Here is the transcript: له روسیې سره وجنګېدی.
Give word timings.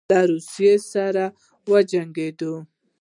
له 0.09 0.19
روسیې 0.29 0.73
سره 0.93 1.23
وجنګېدی. 1.71 2.51